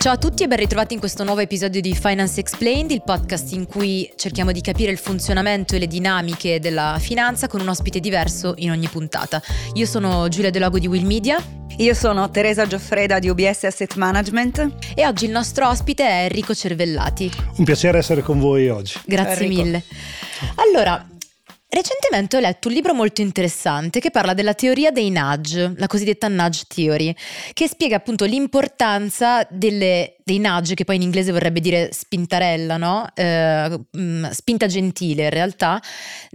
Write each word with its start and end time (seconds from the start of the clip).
Ciao 0.00 0.14
a 0.14 0.16
tutti 0.16 0.44
e 0.44 0.46
ben 0.46 0.56
ritrovati 0.56 0.94
in 0.94 0.98
questo 0.98 1.24
nuovo 1.24 1.42
episodio 1.42 1.82
di 1.82 1.94
Finance 1.94 2.40
Explained, 2.40 2.90
il 2.90 3.02
podcast 3.02 3.52
in 3.52 3.66
cui 3.66 4.10
cerchiamo 4.16 4.50
di 4.50 4.62
capire 4.62 4.90
il 4.90 4.96
funzionamento 4.96 5.74
e 5.74 5.78
le 5.78 5.86
dinamiche 5.86 6.58
della 6.58 6.96
finanza 6.98 7.48
con 7.48 7.60
un 7.60 7.68
ospite 7.68 8.00
diverso 8.00 8.54
in 8.56 8.70
ogni 8.70 8.88
puntata. 8.88 9.42
Io 9.74 9.84
sono 9.84 10.26
Giulia 10.28 10.48
Delago 10.48 10.78
di 10.78 10.86
Will 10.86 11.04
Media. 11.04 11.36
Io 11.76 11.92
sono 11.92 12.30
Teresa 12.30 12.66
Gioffreda 12.66 13.18
di 13.18 13.28
UBS 13.28 13.64
Asset 13.64 13.94
Management. 13.96 14.76
E 14.94 15.06
oggi 15.06 15.26
il 15.26 15.32
nostro 15.32 15.68
ospite 15.68 16.08
è 16.08 16.22
Enrico 16.22 16.54
Cervellati. 16.54 17.30
Un 17.58 17.64
piacere 17.66 17.98
essere 17.98 18.22
con 18.22 18.40
voi 18.40 18.70
oggi. 18.70 18.98
Grazie 19.04 19.44
Enrico. 19.44 19.62
mille. 19.62 19.82
Allora, 20.54 21.06
Recentemente 21.72 22.36
ho 22.36 22.40
letto 22.40 22.66
un 22.66 22.74
libro 22.74 22.94
molto 22.94 23.20
interessante 23.20 24.00
che 24.00 24.10
parla 24.10 24.34
della 24.34 24.54
teoria 24.54 24.90
dei 24.90 25.08
nudge, 25.08 25.72
la 25.76 25.86
cosiddetta 25.86 26.26
nudge 26.26 26.64
theory, 26.66 27.14
che 27.52 27.68
spiega 27.68 27.94
appunto 27.94 28.24
l'importanza 28.24 29.46
delle, 29.48 30.16
dei 30.24 30.40
nudge, 30.40 30.74
che 30.74 30.82
poi 30.82 30.96
in 30.96 31.02
inglese 31.02 31.30
vorrebbe 31.30 31.60
dire 31.60 31.92
spintarella, 31.92 32.76
no? 32.76 33.06
eh, 33.14 33.80
mm, 33.96 34.24
spinta 34.30 34.66
gentile 34.66 35.22
in 35.22 35.30
realtà, 35.30 35.80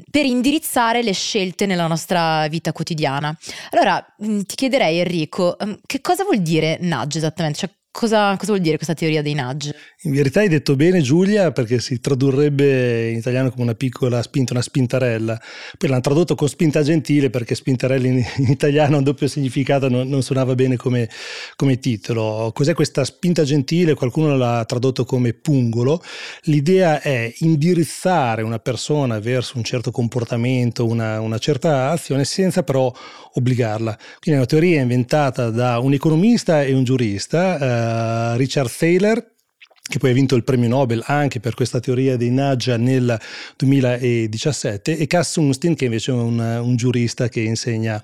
per 0.10 0.26
indirizzare 0.26 1.04
le 1.04 1.12
scelte 1.12 1.66
nella 1.66 1.88
nostra 1.88 2.48
vita 2.48 2.72
quotidiana. 2.72 3.38
Allora 3.72 4.02
mm, 4.26 4.40
ti 4.44 4.56
chiederei 4.56 5.00
Enrico, 5.00 5.58
mm, 5.62 5.74
che 5.86 6.00
cosa 6.00 6.24
vuol 6.24 6.40
dire 6.40 6.78
nudge 6.80 7.18
esattamente? 7.18 7.60
Cioè, 7.60 7.70
Cosa, 7.98 8.36
cosa, 8.36 8.52
vuol 8.52 8.60
dire 8.60 8.76
questa 8.76 8.94
teoria 8.94 9.22
dei 9.22 9.34
nudge? 9.34 9.74
In 10.02 10.12
verità 10.12 10.42
hai 10.42 10.50
detto 10.50 10.76
bene 10.76 11.00
Giulia 11.00 11.54
perché 11.54 11.80
si 11.80 12.02
tradurrebbe 12.02 13.10
in 13.10 13.16
italiano 13.16 13.50
come 13.52 13.64
una 13.64 13.74
piccola 13.74 14.22
spinta, 14.22 14.52
una 14.52 14.62
spintarella. 14.62 15.42
Poi 15.78 15.88
l'hanno 15.88 16.02
tradotto 16.02 16.36
con 16.36 16.50
spinta 16.50 16.84
gentile 16.84 17.30
perché 17.30 17.56
spintarella 17.56 18.06
in, 18.06 18.18
in 18.36 18.50
italiano 18.50 18.96
ha 18.96 18.98
un 18.98 19.06
doppio 19.06 19.30
significato, 19.30 19.88
non, 19.88 20.10
non 20.10 20.22
suonava 20.24 20.56
bene 20.56 20.76
come, 20.76 21.10
come, 21.56 21.80
titolo. 21.80 22.52
Cos'è 22.54 22.74
questa 22.74 23.06
spinta 23.06 23.44
gentile? 23.44 23.94
Qualcuno 23.94 24.36
l'ha 24.36 24.66
tradotto 24.66 25.06
come 25.06 25.32
pungolo. 25.32 26.04
L'idea 26.44 27.00
è 27.00 27.34
indirizzare 27.38 28.42
una 28.42 28.60
persona 28.60 29.20
verso 29.20 29.56
un 29.56 29.64
certo 29.64 29.92
comportamento, 29.92 30.86
una, 30.86 31.22
una 31.22 31.38
certa 31.38 31.92
azione 31.92 32.26
senza 32.26 32.62
però 32.62 32.94
obbligarla. 33.36 33.96
Quindi 34.20 34.32
è 34.32 34.36
una 34.36 34.46
teoria 34.46 34.82
inventata 34.82 35.50
da 35.50 35.80
un 35.80 35.94
economista 35.94 36.62
e 36.62 36.74
un 36.74 36.84
giurista. 36.84 37.58
Eh, 37.58 37.85
eh, 37.86 38.38
Richard 38.38 38.72
Thaler 38.76 39.34
che 39.88 40.00
poi 40.00 40.10
ha 40.10 40.14
vinto 40.14 40.36
il 40.36 40.44
premio 40.44 40.68
Nobel 40.68 41.04
anche 41.06 41.40
per 41.40 41.54
questa 41.54 41.80
teoria 41.80 42.18
dei 42.18 42.32
nudge 42.32 42.76
nel 42.76 43.20
2017, 43.56 44.98
e 44.98 45.06
Cass 45.06 45.34
Sunstein, 45.34 45.76
che 45.76 45.86
invece 45.86 46.12
è 46.12 46.16
un, 46.16 46.40
un 46.40 46.76
giurista 46.76 47.30
che 47.30 47.42
insegna 47.42 48.02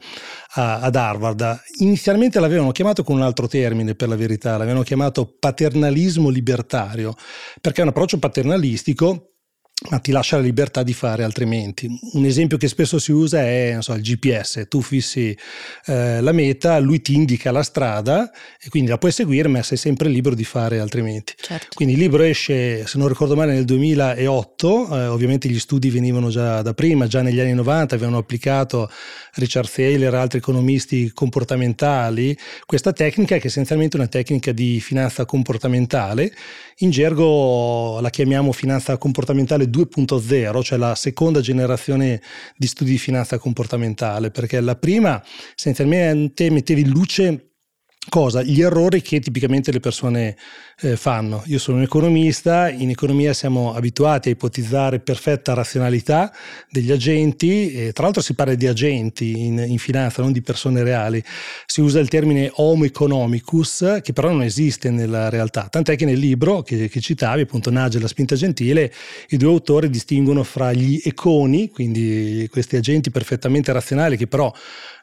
a, 0.53 0.79
ad 0.79 0.95
Harvard. 0.95 1.61
Inizialmente 1.79 2.39
l'avevano 2.39 2.71
chiamato 2.71 3.03
con 3.03 3.15
un 3.15 3.23
altro 3.23 3.47
termine, 3.47 3.95
per 3.95 4.09
la 4.09 4.15
verità, 4.15 4.57
l'avevano 4.57 4.83
chiamato 4.83 5.25
paternalismo 5.39 6.29
libertario, 6.29 7.15
perché 7.59 7.79
è 7.79 7.83
un 7.83 7.89
approccio 7.89 8.19
paternalistico 8.19 9.30
ma 9.89 9.99
ti 9.99 10.11
lascia 10.11 10.37
la 10.37 10.43
libertà 10.43 10.83
di 10.83 10.93
fare 10.93 11.23
altrimenti. 11.23 11.89
Un 12.13 12.25
esempio 12.25 12.57
che 12.57 12.67
spesso 12.67 12.99
si 12.99 13.11
usa 13.11 13.41
è 13.41 13.77
so, 13.79 13.93
il 13.93 14.01
GPS, 14.01 14.65
tu 14.69 14.81
fissi 14.81 15.35
eh, 15.85 16.21
la 16.21 16.31
meta, 16.31 16.77
lui 16.77 17.01
ti 17.01 17.15
indica 17.15 17.51
la 17.51 17.63
strada 17.63 18.31
e 18.61 18.69
quindi 18.69 18.89
la 18.89 18.97
puoi 18.97 19.11
seguire, 19.11 19.47
ma 19.47 19.63
sei 19.63 19.77
sempre 19.77 20.09
libero 20.09 20.35
di 20.35 20.43
fare 20.43 20.79
altrimenti. 20.79 21.33
Certo. 21.35 21.67
Quindi 21.73 21.95
il 21.95 21.99
libro 21.99 22.21
esce, 22.23 22.85
se 22.85 22.97
non 22.97 23.07
ricordo 23.07 23.35
male, 23.35 23.53
nel 23.53 23.65
2008, 23.65 24.95
eh, 24.95 25.07
ovviamente 25.07 25.49
gli 25.49 25.59
studi 25.59 25.89
venivano 25.89 26.29
già 26.29 26.61
da 26.61 26.73
prima, 26.73 27.07
già 27.07 27.21
negli 27.21 27.39
anni 27.39 27.53
90 27.53 27.95
avevano 27.95 28.17
applicato 28.17 28.89
Richard 29.33 29.69
Thaler 29.69 30.13
e 30.13 30.17
altri 30.17 30.37
economisti 30.37 31.11
comportamentali 31.11 32.37
questa 32.65 32.93
tecnica 32.93 33.37
che 33.37 33.43
è 33.43 33.47
essenzialmente 33.47 33.95
una 33.95 34.07
tecnica 34.07 34.51
di 34.51 34.79
finanza 34.79 35.25
comportamentale, 35.25 36.31
in 36.77 36.91
gergo 36.91 37.99
la 37.99 38.09
chiamiamo 38.09 38.51
finanza 38.51 38.97
comportamentale 38.97 39.69
2.0, 39.71 40.61
cioè 40.61 40.77
la 40.77 40.93
seconda 40.95 41.39
generazione 41.39 42.21
di 42.55 42.67
studi 42.67 42.91
di 42.91 42.97
finanza 42.97 43.37
comportamentale, 43.37 44.29
perché 44.29 44.59
la 44.59 44.75
prima 44.75 45.23
essenzialmente 45.55 46.49
mettevi 46.51 46.81
in 46.81 46.89
luce 46.89 47.50
cosa? 48.09 48.41
Gli 48.41 48.61
errori 48.61 49.01
che 49.01 49.19
tipicamente 49.19 49.71
le 49.71 49.79
persone 49.79 50.35
eh, 50.81 50.97
fanno. 50.97 51.43
Io 51.45 51.59
sono 51.59 51.77
un 51.77 51.83
economista, 51.83 52.69
in 52.69 52.89
economia 52.89 53.33
siamo 53.33 53.73
abituati 53.73 54.29
a 54.29 54.31
ipotizzare 54.31 54.99
perfetta 54.99 55.53
razionalità 55.53 56.33
degli 56.69 56.91
agenti, 56.91 57.71
e 57.71 57.91
tra 57.93 58.05
l'altro 58.05 58.21
si 58.21 58.33
parla 58.33 58.55
di 58.55 58.67
agenti 58.67 59.45
in, 59.45 59.63
in, 59.67 59.77
finanza, 59.77 60.21
non 60.21 60.31
di 60.31 60.41
persone 60.41 60.83
reali. 60.83 61.23
Si 61.65 61.81
usa 61.81 61.99
il 61.99 62.07
termine 62.07 62.51
homo 62.55 62.85
economicus, 62.85 63.99
che 64.01 64.13
però 64.13 64.31
non 64.31 64.41
esiste 64.41 64.89
nella 64.89 65.29
realtà, 65.29 65.67
tant'è 65.69 65.95
che 65.95 66.05
nel 66.05 66.17
libro 66.17 66.63
che, 66.63 66.89
che 66.89 66.99
citavi, 66.99 67.41
appunto 67.41 67.69
Nage 67.69 67.99
e 67.99 68.01
la 68.01 68.07
spinta 68.07 68.35
gentile, 68.35 68.91
i 69.29 69.37
due 69.37 69.49
autori 69.49 69.89
distinguono 69.89 70.43
fra 70.43 70.73
gli 70.73 70.99
econi, 71.03 71.69
quindi 71.69 72.47
questi 72.51 72.75
agenti 72.75 73.11
perfettamente 73.11 73.71
razionali 73.71 74.17
che 74.17 74.27
però 74.27 74.51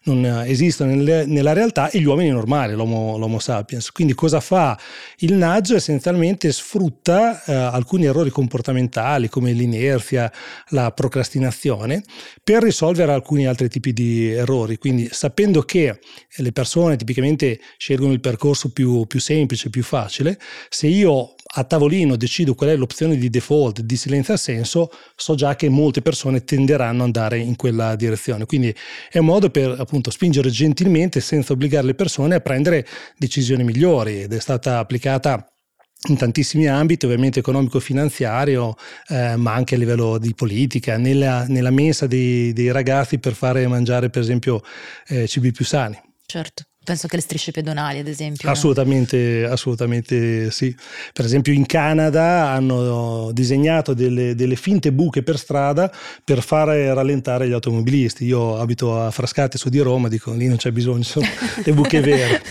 non 0.04 0.24
esistono 0.46 0.94
nelle, 0.94 1.26
nella 1.26 1.52
realtà, 1.52 1.90
e 1.90 1.98
gli 2.00 2.06
uomini 2.06 2.30
normali, 2.30 2.72
l'homo, 2.72 3.18
l'homo 3.18 3.38
sapiens. 3.38 3.90
Quindi 3.92 4.14
cosa 4.14 4.40
fa 4.40 4.78
il 5.18 5.36
linguaggio 5.58 5.76
essenzialmente 5.76 6.52
sfrutta 6.52 7.44
eh, 7.44 7.52
alcuni 7.52 8.04
errori 8.04 8.30
comportamentali 8.30 9.28
come 9.28 9.52
l'inerzia, 9.52 10.30
la 10.68 10.92
procrastinazione, 10.92 12.02
per 12.44 12.62
risolvere 12.62 13.12
alcuni 13.12 13.46
altri 13.46 13.68
tipi 13.68 13.92
di 13.92 14.30
errori. 14.30 14.78
Quindi 14.78 15.08
sapendo 15.10 15.62
che 15.62 15.98
le 16.36 16.52
persone 16.52 16.96
tipicamente 16.96 17.58
scelgono 17.76 18.12
il 18.12 18.20
percorso 18.20 18.70
più, 18.70 19.06
più 19.06 19.20
semplice, 19.20 19.70
più 19.70 19.82
facile, 19.82 20.38
se 20.68 20.86
io 20.86 21.34
a 21.54 21.64
tavolino 21.64 22.16
decido 22.16 22.54
qual 22.54 22.70
è 22.70 22.76
l'opzione 22.76 23.16
di 23.16 23.30
default 23.30 23.80
di 23.80 23.96
silenzio 23.96 24.34
assenso, 24.34 24.90
so 25.16 25.34
già 25.34 25.56
che 25.56 25.68
molte 25.68 26.02
persone 26.02 26.44
tenderanno 26.44 27.00
ad 27.00 27.06
andare 27.06 27.38
in 27.38 27.56
quella 27.56 27.96
direzione. 27.96 28.44
Quindi 28.44 28.74
è 29.10 29.18
un 29.18 29.26
modo 29.26 29.50
per 29.50 29.76
appunto 29.78 30.10
spingere 30.10 30.50
gentilmente 30.50 31.20
senza 31.20 31.52
obbligare 31.52 31.86
le 31.86 31.94
persone 31.94 32.34
a 32.34 32.40
prendere 32.40 32.86
decisioni 33.16 33.64
migliori 33.64 34.22
ed 34.22 34.32
è 34.32 34.40
stata 34.40 34.78
applicata 34.78 35.46
in 36.08 36.16
tantissimi 36.16 36.68
ambiti, 36.68 37.06
ovviamente 37.06 37.40
economico-finanziario, 37.40 38.76
eh, 39.08 39.34
ma 39.36 39.54
anche 39.54 39.74
a 39.74 39.78
livello 39.78 40.18
di 40.18 40.32
politica, 40.32 40.96
nella, 40.96 41.44
nella 41.48 41.70
mensa 41.70 42.06
dei, 42.06 42.52
dei, 42.52 42.70
ragazzi 42.70 43.18
per 43.18 43.32
fare 43.32 43.66
mangiare 43.66 44.08
per 44.08 44.22
esempio 44.22 44.62
eh, 45.08 45.26
cibi 45.26 45.50
più 45.50 45.64
sani. 45.64 46.00
Certo. 46.24 46.64
Penso 46.88 47.06
che 47.06 47.16
le 47.16 47.22
strisce 47.22 47.50
pedonali, 47.50 47.98
ad 47.98 48.06
esempio. 48.06 48.48
Assolutamente, 48.48 49.44
assolutamente 49.44 50.50
sì. 50.50 50.74
Per 51.12 51.22
esempio 51.22 51.52
in 51.52 51.66
Canada 51.66 52.48
hanno 52.48 53.28
disegnato 53.34 53.92
delle, 53.92 54.34
delle, 54.34 54.56
finte 54.56 54.90
buche 54.90 55.22
per 55.22 55.36
strada 55.36 55.92
per 56.24 56.42
fare 56.42 56.94
rallentare 56.94 57.46
gli 57.46 57.52
automobilisti. 57.52 58.24
Io 58.24 58.58
abito 58.58 58.98
a 58.98 59.10
Frascati 59.10 59.58
su 59.58 59.68
di 59.68 59.80
Roma, 59.80 60.08
dico 60.08 60.32
lì 60.32 60.46
non 60.46 60.56
c'è 60.56 60.70
bisogno, 60.70 61.02
sono 61.02 61.26
le 61.62 61.72
buche 61.74 62.00
vere. 62.00 62.42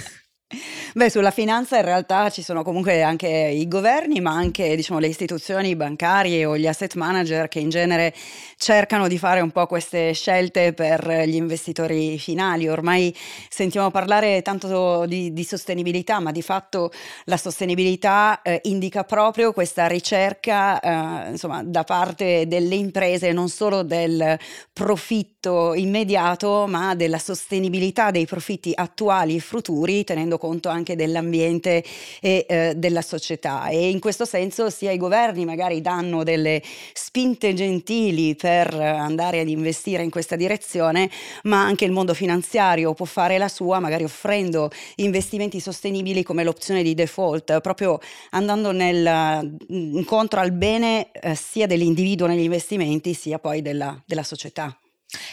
Beh, 0.97 1.11
sulla 1.11 1.29
finanza 1.29 1.77
in 1.77 1.83
realtà 1.83 2.31
ci 2.31 2.41
sono 2.41 2.63
comunque 2.63 3.03
anche 3.03 3.27
i 3.27 3.67
governi, 3.67 4.19
ma 4.19 4.31
anche 4.31 4.75
diciamo, 4.75 4.97
le 4.97 5.05
istituzioni 5.05 5.75
bancarie 5.75 6.43
o 6.43 6.57
gli 6.57 6.65
asset 6.65 6.95
manager 6.95 7.47
che 7.49 7.59
in 7.59 7.69
genere 7.69 8.15
cercano 8.57 9.07
di 9.07 9.19
fare 9.19 9.41
un 9.41 9.51
po' 9.51 9.67
queste 9.67 10.13
scelte 10.13 10.73
per 10.73 11.07
gli 11.27 11.35
investitori 11.35 12.17
finali. 12.17 12.67
Ormai 12.67 13.15
sentiamo 13.47 13.91
parlare 13.91 14.41
tanto 14.41 15.05
di, 15.05 15.33
di 15.33 15.43
sostenibilità, 15.43 16.19
ma 16.19 16.31
di 16.31 16.41
fatto 16.41 16.91
la 17.25 17.37
sostenibilità 17.37 18.41
eh, 18.41 18.61
indica 18.63 19.03
proprio 19.03 19.53
questa 19.53 19.85
ricerca 19.85 20.79
eh, 20.79 21.29
insomma, 21.29 21.61
da 21.63 21.83
parte 21.83 22.47
delle 22.47 22.73
imprese 22.73 23.31
non 23.33 23.49
solo 23.49 23.83
del 23.83 24.35
profitto 24.73 25.75
immediato, 25.75 26.65
ma 26.67 26.95
della 26.95 27.19
sostenibilità 27.19 28.09
dei 28.09 28.25
profitti 28.25 28.71
attuali 28.73 29.35
e 29.35 29.39
futuri, 29.39 30.03
tenendo 30.03 30.39
conto 30.39 30.69
anche 30.69 30.85
anche 30.87 30.95
dell'ambiente 30.95 31.83
e 32.21 32.45
eh, 32.47 32.73
della 32.77 33.01
società 33.01 33.67
e 33.67 33.89
in 33.89 33.99
questo 33.99 34.23
senso 34.23 34.69
sia 34.69 34.91
i 34.91 34.97
governi 34.97 35.43
magari 35.43 35.81
danno 35.81 36.23
delle 36.23 36.61
spinte 36.93 37.53
gentili 37.53 38.35
per 38.35 38.73
andare 38.73 39.41
ad 39.41 39.49
investire 39.49 40.03
in 40.03 40.09
questa 40.09 40.35
direzione, 40.35 41.09
ma 41.43 41.63
anche 41.63 41.83
il 41.83 41.91
mondo 41.91 42.13
finanziario 42.13 42.93
può 42.93 43.05
fare 43.05 43.37
la 43.37 43.49
sua, 43.49 43.79
magari 43.79 44.03
offrendo 44.03 44.69
investimenti 44.95 45.59
sostenibili 45.59 46.23
come 46.23 46.43
l'opzione 46.43 46.83
di 46.83 46.93
default, 46.93 47.59
proprio 47.61 47.99
andando 48.31 48.71
nel, 48.71 49.57
incontro 49.67 50.39
al 50.39 50.51
bene 50.51 51.11
eh, 51.11 51.35
sia 51.35 51.67
dell'individuo 51.67 52.27
negli 52.27 52.43
investimenti 52.43 53.13
sia 53.13 53.39
poi 53.39 53.61
della, 53.61 53.99
della 54.05 54.23
società. 54.23 54.77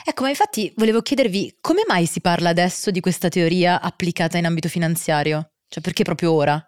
Ecco, 0.05 0.23
ma 0.23 0.29
infatti 0.29 0.73
volevo 0.77 1.03
chiedervi 1.03 1.57
come 1.61 1.83
mai 1.87 2.07
si 2.07 2.21
parla 2.21 2.51
adesso 2.51 2.91
di 2.91 3.01
questa 3.01 3.29
teoria 3.29 3.81
applicata 3.81 4.39
in 4.39 4.47
ambito 4.47 4.69
finanziario? 4.69 5.51
Cioè 5.69 5.83
perché 5.83 6.05
proprio 6.05 6.33
ora? 6.33 6.65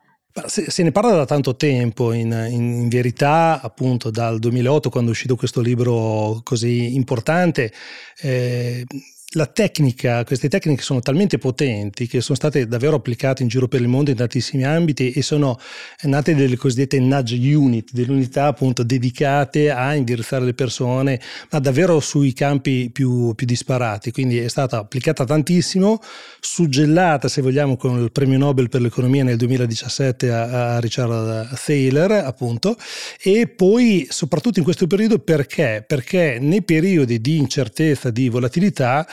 Se, 0.47 0.71
se, 0.71 0.83
ne 0.83 0.93
parla 0.93 1.13
da 1.13 1.25
tanto 1.25 1.57
tempo, 1.57 2.13
in, 2.13 2.31
in, 2.51 2.73
in, 2.75 2.89
verità 2.89 3.59
appunto 3.63 4.11
dal 4.11 4.39
2008 4.39 4.91
quando 4.91 5.09
è 5.09 5.13
uscito 5.13 5.35
questo 5.35 5.63
libro 5.63 6.41
così 6.43 6.95
importante, 6.95 7.73
eh, 8.21 8.85
la 9.37 9.47
tecnica, 9.47 10.25
queste 10.25 10.49
tecniche 10.49 10.83
sono 10.83 11.01
talmente 11.01 11.37
potenti 11.37 12.07
che 12.07 12.23
sono 12.23 12.37
state 12.37 12.67
davvero 12.67 12.97
applicate 12.97 13.43
in 13.43 13.49
giro 13.49 13.69
per 13.69 13.83
il 13.83 13.87
mondo 13.89 14.11
in 14.11 14.17
tantissimi 14.17 14.65
ambiti 14.65 15.13
e 15.13 15.23
sono 15.23 15.59
nate 16.03 16.35
delle 16.35 16.57
cosiddette 16.57 16.99
nudge 16.99 17.37
unit, 17.55 17.91
delle 17.93 18.13
unità 18.13 18.47
appunto 18.47 18.83
dedicate 18.83 19.71
a 19.71 19.95
indirizzare 19.95 20.45
le 20.45 20.55
persone, 20.55 21.21
ma 21.51 21.59
davvero 21.59 22.01
sui 22.01 22.33
campi 22.33 22.89
più, 22.91 23.35
più 23.35 23.47
disparati. 23.47 24.11
Quindi 24.11 24.39
è 24.39 24.49
stata 24.49 24.79
applicata 24.79 25.25
tantissimo, 25.25 26.01
suggellata 26.41 27.29
se 27.29 27.43
vogliamo 27.43 27.77
con 27.77 28.01
il 28.03 28.11
premio 28.13 28.39
Nobel 28.39 28.71
per 28.71 28.81
l'economia 28.81 29.23
nel 29.23 29.37
2017 29.37 30.31
a, 30.33 30.77
a 30.77 30.81
Richard 30.81 31.55
Thaler 31.63 32.11
appunto 32.13 32.77
e 33.23 33.49
poi 33.49 34.07
soprattutto 34.09 34.59
in 34.59 34.65
questo 34.65 34.87
periodo 34.87 35.19
perché? 35.19 35.85
Perché 35.87 36.39
nei 36.41 36.63
periodi 36.63 37.21
di 37.21 37.37
incertezza, 37.37 38.11
di 38.11 38.31
volatilità 38.31 39.07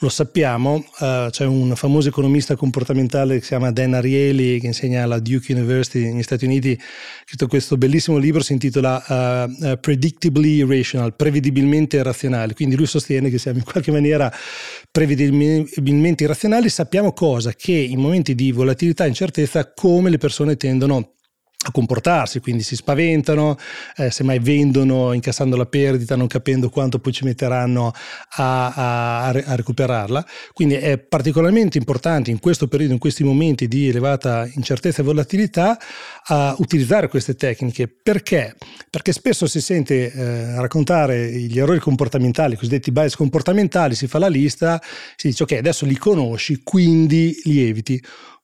lo 0.00 0.08
sappiamo, 0.08 0.76
uh, 0.98 1.28
c'è 1.28 1.44
un 1.44 1.74
famoso 1.76 2.08
economista 2.08 2.56
comportamentale 2.56 3.34
che 3.34 3.42
si 3.42 3.48
chiama 3.48 3.70
Dan 3.70 3.94
Ariely 3.94 4.58
che 4.58 4.66
insegna 4.66 5.02
alla 5.02 5.18
Duke 5.18 5.52
University 5.52 6.10
negli 6.10 6.22
Stati 6.22 6.46
Uniti, 6.46 6.72
ha 6.72 7.22
scritto 7.26 7.46
questo 7.46 7.76
bellissimo 7.76 8.16
libro, 8.16 8.42
si 8.42 8.52
intitola 8.52 9.46
uh, 9.46 9.78
Predictably 9.78 10.66
Rational, 10.66 11.14
prevedibilmente 11.14 11.98
irrazionali, 11.98 12.54
quindi 12.54 12.76
lui 12.76 12.86
sostiene 12.86 13.28
che 13.28 13.38
siamo 13.38 13.58
in 13.58 13.64
qualche 13.64 13.92
maniera 13.92 14.32
prevedibilmente 14.90 16.24
irrazionali, 16.24 16.68
sappiamo 16.70 17.12
cosa? 17.12 17.52
Che 17.52 17.72
in 17.72 18.00
momenti 18.00 18.34
di 18.34 18.52
volatilità 18.52 19.04
e 19.04 19.08
incertezza 19.08 19.72
come 19.72 20.08
le 20.08 20.18
persone 20.18 20.56
tendono 20.56 21.16
a 21.62 21.72
comportarsi, 21.72 22.40
quindi 22.40 22.62
si 22.62 22.74
spaventano, 22.74 23.58
eh, 23.96 24.10
semmai 24.10 24.38
vendono 24.38 25.12
incassando 25.12 25.56
la 25.56 25.66
perdita, 25.66 26.16
non 26.16 26.26
capendo 26.26 26.70
quanto 26.70 26.98
poi 26.98 27.12
ci 27.12 27.24
metteranno 27.24 27.92
a, 28.36 28.72
a, 28.72 29.26
a, 29.26 29.54
recuperarla. 29.56 30.26
Quindi 30.54 30.76
è 30.76 30.96
particolarmente 30.96 31.76
importante 31.76 32.30
in 32.30 32.38
questo 32.38 32.66
periodo, 32.66 32.94
in 32.94 32.98
questi 32.98 33.24
momenti 33.24 33.68
di 33.68 33.88
elevata 33.88 34.48
incertezza 34.54 35.02
e 35.02 35.04
volatilità, 35.04 35.78
a 36.28 36.54
utilizzare 36.60 37.08
queste 37.08 37.34
tecniche. 37.34 37.88
Perché? 37.88 38.56
Perché 38.88 39.12
spesso 39.12 39.46
si 39.46 39.60
sente 39.60 40.10
eh, 40.10 40.54
raccontare 40.58 41.30
gli 41.30 41.58
errori 41.58 41.78
comportamentali, 41.78 42.54
i 42.54 42.56
cosiddetti 42.56 42.90
bias 42.90 43.16
comportamentali, 43.16 43.94
si 43.94 44.06
fa 44.06 44.18
la 44.18 44.28
lista, 44.28 44.80
si 45.14 45.28
dice 45.28 45.42
ok, 45.42 45.52
adesso 45.52 45.84
li 45.84 45.98
conosci, 45.98 46.62
quindi 46.62 47.38
li 47.44 47.68
eviti. 47.68 48.02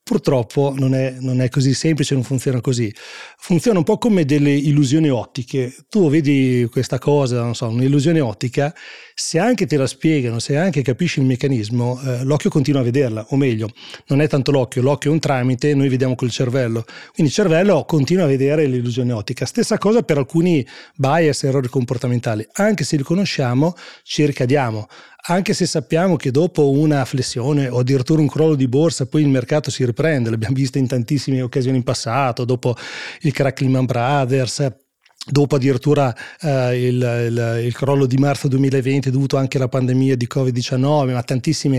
Purtroppo 0.09 0.73
non 0.79 0.95
è, 0.95 1.17
non 1.19 1.41
è, 1.41 1.49
così 1.49 1.75
semplice, 1.75 2.15
non 2.15 2.23
funziona 2.23 2.61
così. 2.61 2.95
Funziona 3.39 3.79
un 3.79 3.85
po' 3.85 3.99
come 3.99 4.25
delle 4.25 4.53
illusioni 4.53 5.11
ottiche. 5.11 5.75
Tu 5.89 6.09
vedi 6.09 6.65
questa 6.71 7.01
cosa, 7.01 7.43
non 7.43 7.57
so, 7.57 7.67
un'illusione 7.67 8.21
ottica, 8.21 8.73
se 9.17 9.41
anche 9.41 9.67
te 9.67 9.77
la 9.77 9.89
spiegano, 9.89 10.39
se 10.39 10.57
anche 10.57 10.83
capisci 10.83 11.19
il 11.19 11.27
meccanismo, 11.27 12.01
eh, 12.05 12.23
l'occhio 12.23 12.51
continua 12.51 12.83
a 12.83 12.85
vederla, 12.85 13.27
o 13.31 13.37
meglio, 13.37 13.69
non 14.07 14.21
è 14.21 14.29
tanto 14.29 14.53
l'occhio, 14.53 14.81
l'occhio 14.81 15.11
è 15.11 15.13
un 15.13 15.19
tramite, 15.19 15.75
noi 15.75 15.89
vediamo 15.89 16.15
col 16.15 16.31
cervello. 16.31 16.85
Quindi 17.13 17.33
il 17.33 17.33
cervello 17.33 17.85
continua 17.85 18.27
a 18.27 18.29
vedere 18.29 18.67
l'illusione 18.67 19.11
ottica. 19.11 19.45
Stessa 19.45 19.77
cosa 19.77 20.03
per 20.03 20.19
alcuni 20.19 20.65
bias, 20.95 21.43
errori 21.43 21.67
comportamentali. 21.67 22.47
Anche 22.53 22.85
se 22.85 22.97
li 22.97 23.03
conosciamo, 23.03 23.75
ci 24.05 24.25
ricadiamo 24.25 24.87
anche 25.29 25.55
se 25.55 25.67
sappiamo 25.67 26.17
che 26.17 26.31
dopo 26.31 26.71
una 26.71 27.05
flessione 27.05 27.69
o 27.69 27.81
addirittura 27.81 28.21
un 28.21 28.29
crollo 28.29 28.55
di 28.55 28.69
borsa 28.69 29.07
poi 29.07 29.23
il 29.23 29.29
mercato 29.29 29.71
si 29.71 29.85
riprende, 29.85 30.31
l'abbiamo 30.31 30.55
visto 30.55 30.79
in 30.79 30.87
tantissime 30.87 31.43
occasioni 31.43 31.79
in 31.79 31.83
passato, 31.83 32.45
dopo 32.45 32.77
il 33.23 33.33
crack 33.33 33.61
Lehman 33.61 33.87
Brothers, 33.87 34.86
dopo 35.29 35.57
addirittura 35.57 36.15
eh, 36.41 36.87
il, 36.87 36.95
il, 36.95 37.65
il, 37.65 37.75
crollo 37.75 38.07
di 38.07 38.17
marzo 38.17 38.47
2020 38.47 39.11
dovuto 39.11 39.37
anche 39.37 39.57
alla 39.57 39.69
pandemia 39.69 40.15
di 40.15 40.29
Covid-19, 40.33 41.13
ma 41.13 41.23
tantissime 41.23 41.79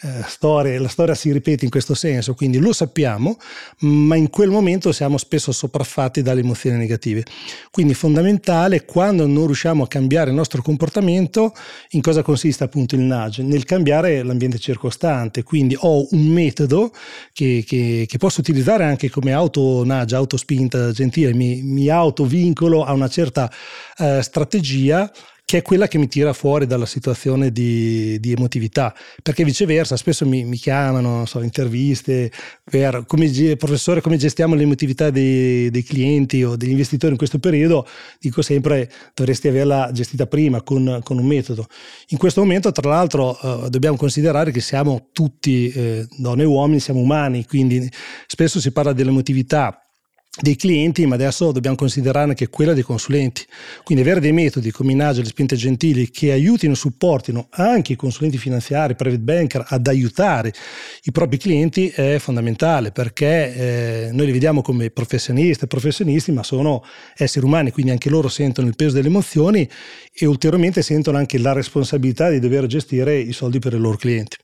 eh, 0.00 0.24
storie, 0.26 0.78
la 0.78 0.88
storia 0.88 1.14
si 1.14 1.30
ripete 1.30 1.64
in 1.64 1.70
questo 1.70 1.94
senso, 1.94 2.34
quindi 2.34 2.58
lo 2.58 2.72
sappiamo, 2.72 3.36
ma 3.80 4.16
in 4.16 4.30
quel 4.30 4.48
momento 4.48 4.92
siamo 4.92 5.18
spesso 5.18 5.52
sopraffatti 5.52 6.22
dalle 6.22 6.40
emozioni 6.40 6.78
negative. 6.78 7.24
Quindi 7.70 7.92
fondamentale 7.92 8.86
quando 8.86 9.26
non 9.26 9.44
riusciamo 9.44 9.84
a 9.84 9.88
cambiare 9.88 10.30
il 10.30 10.36
nostro 10.36 10.62
comportamento, 10.62 11.52
in 11.90 12.00
cosa 12.00 12.22
consiste 12.22 12.64
appunto 12.64 12.94
il 12.94 13.02
nudge? 13.02 13.42
Nel 13.42 13.64
cambiare 13.64 14.22
l'ambiente 14.22 14.58
circostante, 14.58 15.42
quindi 15.42 15.76
ho 15.78 16.06
un 16.12 16.26
metodo 16.28 16.92
che, 17.34 17.62
che, 17.66 18.06
che 18.08 18.18
posso 18.18 18.40
utilizzare 18.40 18.84
anche 18.84 19.10
come 19.10 19.32
auto 19.32 19.84
nudge, 19.84 20.14
autospinta 20.14 20.92
gentile, 20.92 21.34
mi, 21.34 21.60
mi 21.62 21.90
autovincolo 21.90 22.84
a 22.86 22.92
una 22.92 23.08
certa 23.08 23.50
eh, 23.98 24.22
strategia 24.22 25.10
che 25.46 25.58
è 25.58 25.62
quella 25.62 25.86
che 25.86 25.96
mi 25.96 26.08
tira 26.08 26.32
fuori 26.32 26.66
dalla 26.66 26.86
situazione 26.86 27.52
di, 27.52 28.18
di 28.18 28.32
emotività, 28.32 28.92
perché 29.22 29.44
viceversa 29.44 29.96
spesso 29.96 30.26
mi, 30.26 30.44
mi 30.44 30.56
chiamano, 30.56 31.24
so, 31.24 31.40
interviste 31.40 32.32
per 32.68 33.04
come 33.06 33.30
professore 33.56 34.00
come 34.00 34.16
gestiamo 34.16 34.56
l'emotività 34.56 35.08
dei, 35.10 35.70
dei, 35.70 35.84
clienti 35.84 36.42
o 36.42 36.56
degli 36.56 36.70
investitori 36.70 37.12
in 37.12 37.16
questo 37.16 37.38
periodo, 37.38 37.86
dico 38.18 38.42
sempre 38.42 38.90
dovresti 39.14 39.46
averla 39.46 39.90
gestita 39.92 40.26
prima 40.26 40.62
con, 40.62 40.98
con 41.04 41.16
un 41.16 41.26
metodo. 41.26 41.68
In 42.08 42.18
questo 42.18 42.40
momento 42.40 42.72
tra 42.72 42.90
l'altro 42.90 43.38
eh, 43.40 43.70
dobbiamo 43.70 43.96
considerare 43.96 44.50
che 44.50 44.60
siamo 44.60 45.10
tutti 45.12 45.70
eh, 45.70 46.08
donne 46.16 46.42
e 46.42 46.46
uomini, 46.46 46.80
siamo 46.80 46.98
umani, 46.98 47.46
quindi 47.46 47.88
spesso 48.26 48.58
si 48.58 48.72
parla 48.72 48.92
dell'emotività 48.92 49.85
dei 50.40 50.56
clienti, 50.56 51.06
ma 51.06 51.14
adesso 51.14 51.50
dobbiamo 51.50 51.76
considerare 51.76 52.28
anche 52.28 52.48
quella 52.48 52.74
dei 52.74 52.82
consulenti. 52.82 53.44
Quindi 53.82 54.04
avere 54.04 54.20
dei 54.20 54.32
metodi 54.32 54.70
come 54.70 54.92
Inagile, 54.92 55.24
le 55.24 55.28
spinte 55.30 55.56
gentili 55.56 56.10
che 56.10 56.32
aiutino 56.32 56.74
e 56.74 56.76
supportino 56.76 57.46
anche 57.50 57.94
i 57.94 57.96
consulenti 57.96 58.38
finanziari, 58.38 58.94
private 58.94 59.20
banker 59.20 59.64
ad 59.68 59.86
aiutare 59.86 60.52
i 61.04 61.12
propri 61.12 61.38
clienti 61.38 61.88
è 61.88 62.18
fondamentale 62.18 62.90
perché 62.90 64.06
eh, 64.06 64.08
noi 64.12 64.26
li 64.26 64.32
vediamo 64.32 64.62
come 64.62 64.90
professionisti 64.90 65.64
e 65.64 65.68
professionisti, 65.68 66.32
ma 66.32 66.42
sono 66.42 66.84
esseri 67.16 67.44
umani, 67.44 67.70
quindi 67.70 67.92
anche 67.92 68.10
loro 68.10 68.28
sentono 68.28 68.68
il 68.68 68.76
peso 68.76 68.94
delle 68.94 69.08
emozioni 69.08 69.68
e 70.12 70.26
ulteriormente 70.26 70.82
sentono 70.82 71.16
anche 71.16 71.38
la 71.38 71.52
responsabilità 71.52 72.28
di 72.28 72.38
dover 72.38 72.66
gestire 72.66 73.18
i 73.18 73.32
soldi 73.32 73.58
per 73.58 73.72
i 73.72 73.78
loro 73.78 73.96
clienti. 73.96 74.36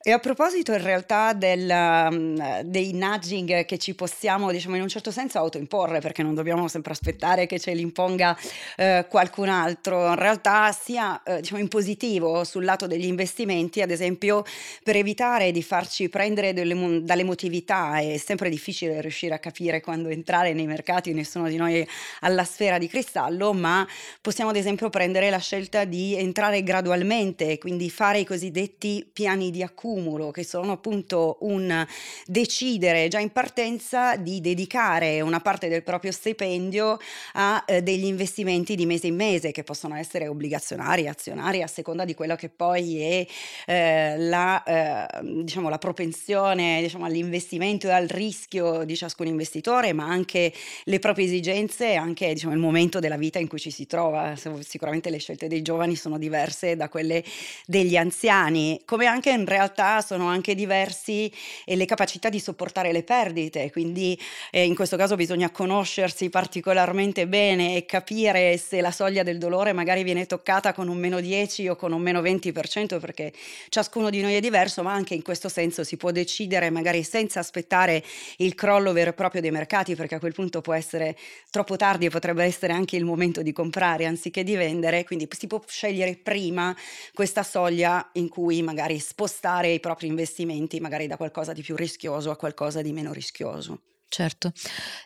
E 0.00 0.12
a 0.12 0.20
proposito 0.20 0.72
in 0.72 0.80
realtà 0.80 1.32
del, 1.32 1.68
um, 1.68 2.60
dei 2.62 2.92
nudging 2.92 3.64
che 3.64 3.78
ci 3.78 3.96
possiamo, 3.96 4.52
diciamo, 4.52 4.76
in 4.76 4.82
un 4.82 4.88
certo 4.88 5.10
senso 5.10 5.38
autoimporre, 5.38 5.98
perché 5.98 6.22
non 6.22 6.36
dobbiamo 6.36 6.68
sempre 6.68 6.92
aspettare 6.92 7.46
che 7.46 7.58
ce 7.58 7.74
li 7.74 7.80
imponga 7.80 8.38
eh, 8.76 9.06
qualcun 9.10 9.48
altro, 9.48 10.06
in 10.06 10.14
realtà 10.14 10.70
sia 10.70 11.20
eh, 11.24 11.40
diciamo, 11.40 11.60
in 11.60 11.66
positivo 11.66 12.44
sul 12.44 12.62
lato 12.62 12.86
degli 12.86 13.06
investimenti, 13.06 13.82
ad 13.82 13.90
esempio 13.90 14.44
per 14.84 14.94
evitare 14.94 15.50
di 15.50 15.64
farci 15.64 16.08
prendere 16.08 16.52
delle, 16.52 17.02
dall'emotività, 17.02 17.98
è 17.98 18.18
sempre 18.18 18.50
difficile 18.50 19.00
riuscire 19.00 19.34
a 19.34 19.40
capire 19.40 19.80
quando 19.80 20.10
entrare 20.10 20.52
nei 20.52 20.66
mercati, 20.66 21.12
nessuno 21.12 21.48
di 21.48 21.56
noi 21.56 21.86
ha 22.20 22.28
la 22.28 22.44
sfera 22.44 22.78
di 22.78 22.86
cristallo, 22.86 23.52
ma 23.52 23.84
possiamo 24.20 24.50
ad 24.50 24.56
esempio 24.56 24.90
prendere 24.90 25.28
la 25.28 25.38
scelta 25.38 25.84
di 25.84 26.14
entrare 26.14 26.62
gradualmente, 26.62 27.58
quindi 27.58 27.90
fare 27.90 28.20
i 28.20 28.24
cosiddetti 28.24 29.04
piani 29.12 29.50
di 29.50 29.64
accumulo 29.64 29.96
accumulo, 29.98 30.30
che 30.30 30.44
sono 30.44 30.72
appunto 30.72 31.38
un 31.40 31.86
decidere 32.26 33.08
già 33.08 33.18
in 33.18 33.30
partenza 33.30 34.16
di 34.16 34.40
dedicare 34.40 35.20
una 35.20 35.40
parte 35.40 35.68
del 35.68 35.82
proprio 35.82 36.12
stipendio 36.12 36.98
a 37.34 37.64
eh, 37.66 37.82
degli 37.82 38.04
investimenti 38.04 38.76
di 38.76 38.86
mese 38.86 39.08
in 39.08 39.16
mese, 39.16 39.50
che 39.50 39.64
possono 39.64 39.96
essere 39.96 40.28
obbligazionari, 40.28 41.08
azionari, 41.08 41.62
a 41.62 41.66
seconda 41.66 42.04
di 42.04 42.14
quello 42.14 42.36
che 42.36 42.48
poi 42.48 43.00
è 43.00 43.26
eh, 43.66 44.18
la, 44.18 44.62
eh, 44.62 45.20
diciamo, 45.42 45.68
la 45.68 45.78
propensione 45.78 46.80
diciamo, 46.80 47.04
all'investimento 47.04 47.88
e 47.88 47.92
al 47.92 48.06
rischio 48.06 48.84
di 48.84 48.96
ciascun 48.96 49.26
investitore, 49.26 49.92
ma 49.92 50.06
anche 50.06 50.52
le 50.84 50.98
proprie 50.98 51.26
esigenze 51.26 51.94
anche 51.94 52.32
diciamo, 52.32 52.52
il 52.52 52.60
momento 52.60 53.00
della 53.00 53.16
vita 53.16 53.38
in 53.38 53.48
cui 53.48 53.58
ci 53.58 53.70
si 53.70 53.86
trova. 53.86 54.34
Sicuramente 54.60 55.10
le 55.10 55.18
scelte 55.18 55.48
dei 55.48 55.62
giovani 55.62 55.96
sono 55.96 56.18
diverse 56.18 56.76
da 56.76 56.88
quelle 56.88 57.24
degli 57.66 57.96
anziani, 57.96 58.80
come 58.84 59.06
anche 59.06 59.30
in 59.30 59.44
realtà 59.44 59.77
realtà 59.78 60.00
sono 60.00 60.26
anche 60.26 60.54
diversi 60.54 61.32
e 61.64 61.76
le 61.76 61.84
capacità 61.84 62.28
di 62.28 62.40
sopportare 62.40 62.92
le 62.92 63.02
perdite, 63.04 63.70
quindi 63.70 64.18
eh, 64.50 64.64
in 64.64 64.74
questo 64.74 64.96
caso 64.96 65.14
bisogna 65.14 65.50
conoscersi 65.50 66.28
particolarmente 66.30 67.26
bene 67.26 67.76
e 67.76 67.86
capire 67.86 68.56
se 68.56 68.80
la 68.80 68.90
soglia 68.90 69.22
del 69.22 69.38
dolore 69.38 69.72
magari 69.72 70.02
viene 70.02 70.26
toccata 70.26 70.72
con 70.72 70.88
un 70.88 70.96
meno 70.96 71.20
10 71.20 71.68
o 71.68 71.76
con 71.76 71.92
un 71.92 72.00
meno 72.00 72.20
20%, 72.20 72.98
perché 72.98 73.32
ciascuno 73.68 74.10
di 74.10 74.20
noi 74.20 74.34
è 74.34 74.40
diverso, 74.40 74.82
ma 74.82 74.92
anche 74.92 75.14
in 75.14 75.22
questo 75.22 75.48
senso 75.48 75.84
si 75.84 75.96
può 75.96 76.10
decidere 76.10 76.70
magari 76.70 77.02
senza 77.04 77.38
aspettare 77.38 78.02
il 78.38 78.54
crollo 78.54 78.92
vero 78.92 79.10
e 79.10 79.12
proprio 79.12 79.40
dei 79.40 79.50
mercati, 79.50 79.94
perché 79.94 80.16
a 80.16 80.18
quel 80.18 80.32
punto 80.32 80.60
può 80.60 80.72
essere 80.72 81.16
troppo 81.50 81.76
tardi 81.76 82.06
e 82.06 82.10
potrebbe 82.10 82.44
essere 82.44 82.72
anche 82.72 82.96
il 82.96 83.04
momento 83.04 83.42
di 83.42 83.52
comprare 83.52 84.06
anziché 84.06 84.42
di 84.42 84.56
vendere, 84.56 85.04
quindi 85.04 85.28
si 85.30 85.46
può 85.46 85.62
scegliere 85.66 86.16
prima 86.16 86.74
questa 87.14 87.42
soglia 87.42 88.08
in 88.14 88.28
cui 88.28 88.62
magari 88.62 88.98
spostare 88.98 89.67
i 89.74 89.80
propri 89.80 90.06
investimenti 90.06 90.80
magari 90.80 91.06
da 91.06 91.16
qualcosa 91.16 91.52
di 91.52 91.62
più 91.62 91.76
rischioso 91.76 92.30
a 92.30 92.36
qualcosa 92.36 92.82
di 92.82 92.92
meno 92.92 93.12
rischioso. 93.12 93.82
Certo. 94.08 94.52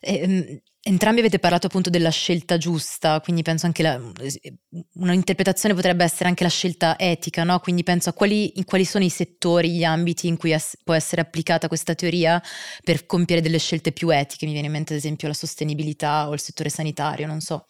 Eh, 0.00 0.62
Entrambi 0.84 1.20
avete 1.20 1.38
parlato 1.38 1.68
appunto 1.68 1.90
della 1.90 2.10
scelta 2.10 2.58
giusta, 2.58 3.20
quindi 3.20 3.42
penso 3.42 3.66
anche 3.66 3.84
la, 3.84 4.00
un'interpretazione 4.94 5.76
potrebbe 5.76 6.02
essere 6.02 6.28
anche 6.28 6.42
la 6.42 6.48
scelta 6.48 6.98
etica, 6.98 7.44
no? 7.44 7.60
Quindi 7.60 7.84
penso 7.84 8.08
a 8.08 8.12
quali, 8.12 8.52
quali 8.64 8.84
sono 8.84 9.04
i 9.04 9.08
settori, 9.08 9.70
gli 9.70 9.84
ambiti 9.84 10.26
in 10.26 10.36
cui 10.36 10.50
es- 10.50 10.76
può 10.82 10.94
essere 10.94 11.20
applicata 11.20 11.68
questa 11.68 11.94
teoria 11.94 12.42
per 12.82 13.06
compiere 13.06 13.40
delle 13.40 13.58
scelte 13.58 13.92
più 13.92 14.10
etiche. 14.10 14.44
Mi 14.44 14.50
viene 14.50 14.66
in 14.66 14.72
mente 14.72 14.92
ad 14.92 14.98
esempio 14.98 15.28
la 15.28 15.34
sostenibilità 15.34 16.28
o 16.28 16.32
il 16.32 16.40
settore 16.40 16.68
sanitario, 16.68 17.28
non 17.28 17.40
so. 17.40 17.64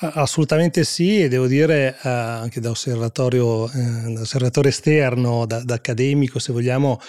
Assolutamente 0.00 0.84
sì, 0.84 1.24
e 1.24 1.28
devo 1.28 1.48
dire 1.48 1.98
eh, 2.00 2.08
anche 2.08 2.60
da 2.60 2.70
osservatorio, 2.70 3.68
eh, 3.68 4.12
da 4.12 4.20
osservatore 4.20 4.68
esterno, 4.68 5.44
da, 5.44 5.64
da, 5.64 5.74
accademico 5.74 6.38
se 6.38 6.52
vogliamo, 6.52 7.00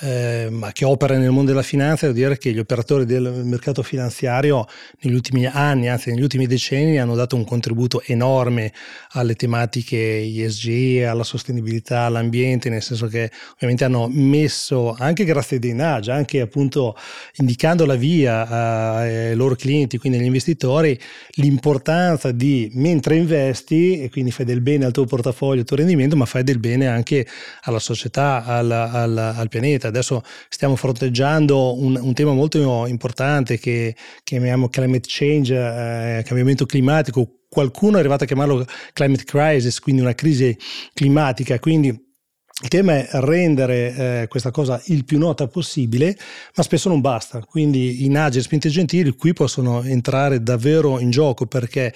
eh, 0.00 0.48
ma 0.50 0.72
che 0.72 0.84
opera 0.84 1.16
nel 1.16 1.30
mondo 1.30 1.52
della 1.52 1.62
finanza, 1.62 2.06
devo 2.06 2.18
dire 2.18 2.38
che 2.38 2.50
gli 2.50 2.58
operatori 2.58 3.06
del 3.06 3.42
mercato 3.44 3.84
finanziario 3.84 4.66
negli 5.00 5.14
ultimi 5.14 5.46
anni, 5.46 5.88
anzi 5.88 6.10
negli 6.10 6.22
ultimi 6.22 6.46
decenni, 6.46 6.98
hanno 6.98 7.14
dato 7.14 7.36
un 7.36 7.44
contributo 7.44 8.02
enorme 8.04 8.72
alle 9.10 9.34
tematiche 9.34 10.22
ESG, 10.22 11.02
alla 11.02 11.24
sostenibilità, 11.24 12.02
all'ambiente, 12.02 12.68
nel 12.68 12.82
senso 12.82 13.06
che 13.06 13.30
ovviamente 13.54 13.84
hanno 13.84 14.08
messo, 14.10 14.94
anche 14.98 15.24
grazie 15.24 15.56
ai 15.56 15.62
dei 15.62 15.74
nudge, 15.74 16.10
anche 16.10 16.40
appunto 16.40 16.96
indicando 17.36 17.84
la 17.86 17.94
via 17.94 18.46
ai 18.46 19.34
loro 19.34 19.54
clienti, 19.54 19.98
quindi 19.98 20.18
agli 20.18 20.26
investitori, 20.26 20.98
l'importanza 21.34 22.32
di 22.32 22.70
mentre 22.74 23.16
investi 23.16 24.00
e 24.00 24.10
quindi 24.10 24.30
fai 24.30 24.44
del 24.44 24.60
bene 24.60 24.84
al 24.84 24.92
tuo 24.92 25.04
portafoglio, 25.04 25.60
al 25.60 25.66
tuo 25.66 25.76
rendimento, 25.76 26.16
ma 26.16 26.26
fai 26.26 26.44
del 26.44 26.58
bene 26.58 26.86
anche 26.86 27.26
alla 27.62 27.78
società, 27.78 28.44
al, 28.44 28.70
al, 28.70 29.16
al 29.16 29.48
pianeta. 29.48 29.88
Adesso 29.88 30.22
stiamo 30.48 30.76
fronteggiando 30.76 31.78
un, 31.78 31.98
un 32.00 32.14
tema 32.14 32.32
molto 32.32 32.86
importante 32.86 33.58
che 33.58 33.94
chiamiamo 34.24 34.68
climate 34.72 35.06
change, 35.06 35.54
eh, 35.54 36.22
cambiamento 36.24 36.66
climatico. 36.66 37.44
Qualcuno 37.48 37.96
è 37.96 38.00
arrivato 38.00 38.24
a 38.24 38.26
chiamarlo 38.26 38.66
climate 38.92 39.24
crisis, 39.24 39.78
quindi 39.78 40.00
una 40.00 40.14
crisi 40.14 40.56
climatica, 40.92 41.60
quindi 41.60 41.88
il 41.88 42.68
tema 42.68 42.94
è 42.94 43.08
rendere 43.20 43.94
eh, 43.94 44.28
questa 44.28 44.50
cosa 44.50 44.80
il 44.86 45.04
più 45.04 45.18
nota 45.18 45.48
possibile, 45.48 46.16
ma 46.54 46.62
spesso 46.62 46.88
non 46.88 47.00
basta. 47.00 47.40
Quindi 47.40 48.04
i 48.04 48.08
nagi 48.08 48.38
e 48.38 48.42
spinte 48.42 48.68
gentili 48.68 49.16
qui 49.16 49.32
possono 49.32 49.82
entrare 49.82 50.42
davvero 50.42 51.00
in 51.00 51.10
gioco 51.10 51.46
perché 51.46 51.92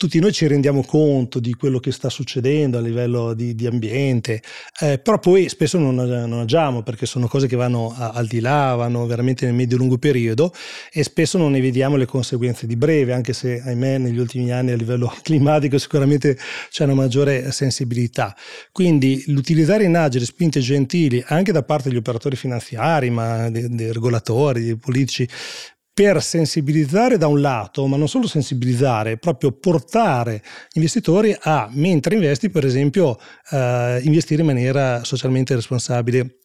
tutti 0.00 0.18
noi 0.18 0.32
ci 0.32 0.46
rendiamo 0.46 0.82
conto 0.82 1.40
di 1.40 1.52
quello 1.52 1.78
che 1.78 1.92
sta 1.92 2.08
succedendo 2.08 2.78
a 2.78 2.80
livello 2.80 3.34
di, 3.34 3.54
di 3.54 3.66
ambiente, 3.66 4.40
eh, 4.80 4.98
però 4.98 5.18
poi 5.18 5.50
spesso 5.50 5.76
non, 5.76 5.94
non, 5.94 6.40
agiamo 6.40 6.82
perché 6.82 7.04
sono 7.04 7.28
cose 7.28 7.46
che 7.46 7.54
vanno 7.54 7.94
a, 7.94 8.12
al 8.12 8.26
di 8.26 8.40
là, 8.40 8.74
vanno 8.76 9.04
veramente 9.04 9.44
nel 9.44 9.52
medio-lungo 9.52 9.98
periodo 9.98 10.54
e 10.90 11.02
spesso 11.02 11.36
non 11.36 11.50
ne 11.50 11.60
vediamo 11.60 11.96
le 11.96 12.06
conseguenze 12.06 12.66
di 12.66 12.76
breve, 12.76 13.12
anche 13.12 13.34
se 13.34 13.60
ahimè 13.60 13.98
negli 13.98 14.16
ultimi 14.16 14.50
anni 14.50 14.70
a 14.70 14.74
livello 14.74 15.12
climatico 15.20 15.76
sicuramente 15.76 16.38
c'è 16.70 16.84
una 16.84 16.94
maggiore 16.94 17.52
sensibilità. 17.52 18.34
Quindi 18.72 19.22
l'utilizzare 19.26 19.84
i 19.84 19.90
naggi, 19.90 20.18
le 20.18 20.24
spinte 20.24 20.60
gentili 20.60 21.22
anche 21.26 21.52
da 21.52 21.62
parte 21.62 21.90
degli 21.90 21.98
operatori 21.98 22.36
finanziari, 22.36 23.10
ma 23.10 23.50
dei, 23.50 23.68
dei 23.68 23.92
regolatori, 23.92 24.64
dei 24.64 24.76
politici, 24.76 25.28
per 25.92 26.22
sensibilizzare 26.22 27.18
da 27.18 27.26
un 27.26 27.40
lato, 27.40 27.86
ma 27.86 27.96
non 27.96 28.08
solo 28.08 28.26
sensibilizzare, 28.26 29.18
proprio 29.18 29.52
portare 29.52 30.42
investitori 30.74 31.36
a, 31.38 31.68
mentre 31.72 32.14
investi, 32.14 32.48
per 32.48 32.64
esempio, 32.64 33.18
eh, 33.50 34.00
investire 34.04 34.40
in 34.40 34.46
maniera 34.46 35.04
socialmente 35.04 35.54
responsabile 35.54 36.36